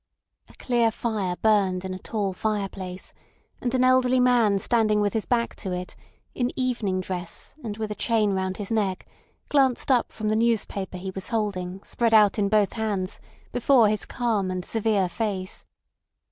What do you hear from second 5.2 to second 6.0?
back to it,